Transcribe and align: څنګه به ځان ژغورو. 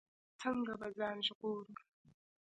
څنګه 0.41 0.73
به 0.79 0.87
ځان 0.97 1.17
ژغورو. 1.27 1.73